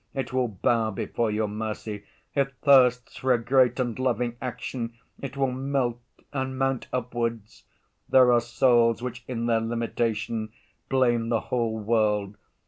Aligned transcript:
It 0.15 0.33
will 0.33 0.47
bow 0.47 0.89
before 0.89 1.29
your 1.29 1.47
mercy; 1.47 2.05
it 2.33 2.51
thirsts 2.63 3.17
for 3.17 3.33
a 3.33 3.37
great 3.37 3.79
and 3.79 3.99
loving 3.99 4.35
action, 4.41 4.93
it 5.19 5.37
will 5.37 5.51
melt 5.51 6.01
and 6.33 6.57
mount 6.57 6.87
upwards. 6.91 7.65
There 8.09 8.31
are 8.33 8.41
souls 8.41 9.03
which, 9.03 9.23
in 9.27 9.45
their 9.45 9.61
limitation, 9.61 10.53
blame 10.89 11.29
the 11.29 11.39
whole 11.51 11.77
world. 11.77 12.35